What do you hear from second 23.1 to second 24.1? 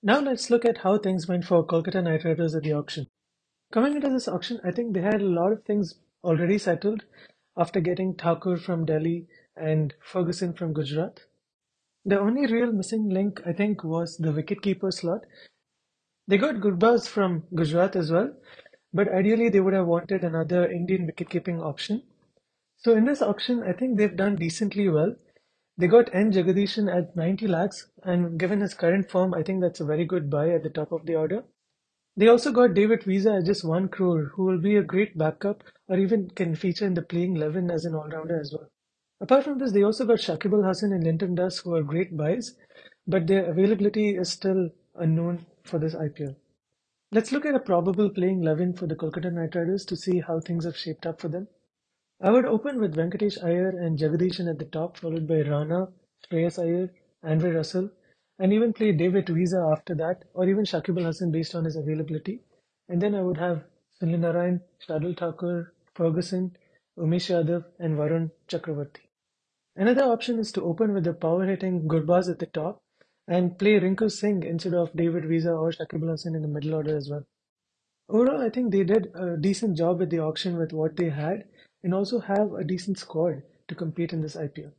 auction, I think